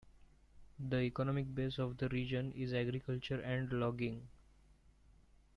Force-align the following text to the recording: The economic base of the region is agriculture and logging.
The 0.79 0.95
economic 1.01 1.53
base 1.53 1.77
of 1.77 1.97
the 1.97 2.09
region 2.09 2.53
is 2.53 2.73
agriculture 2.73 3.39
and 3.39 3.71
logging. 3.71 4.27